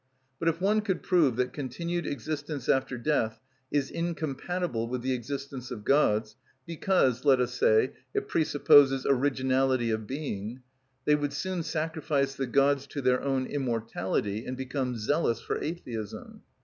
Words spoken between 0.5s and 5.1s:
one could prove that continued existence after death is incompatible with